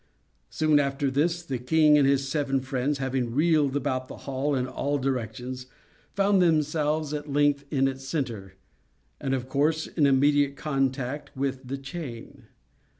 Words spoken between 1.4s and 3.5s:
the king and his seven friends having